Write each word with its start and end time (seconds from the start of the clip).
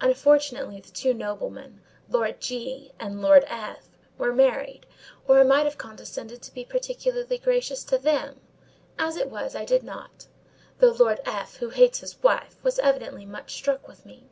Unfortunately 0.00 0.80
the 0.80 0.90
two 0.90 1.14
noblemen, 1.14 1.80
Lord 2.08 2.40
G—— 2.40 2.90
and 2.98 3.22
Lord 3.22 3.44
F——, 3.46 3.88
were 4.18 4.32
married, 4.34 4.86
or 5.28 5.38
I 5.38 5.44
might 5.44 5.66
have 5.66 5.78
condescended 5.78 6.42
to 6.42 6.52
be 6.52 6.64
particularly 6.64 7.38
gracious 7.38 7.84
to 7.84 7.96
them; 7.96 8.40
as 8.98 9.16
it 9.16 9.30
was, 9.30 9.54
I 9.54 9.64
did 9.64 9.84
not: 9.84 10.26
though 10.80 10.90
Lord 10.90 11.20
F——, 11.24 11.58
who 11.58 11.68
hates 11.68 12.00
his 12.00 12.20
wife, 12.24 12.56
was 12.64 12.80
evidently 12.80 13.24
much 13.24 13.54
struck 13.54 13.86
with 13.86 14.04
me. 14.04 14.24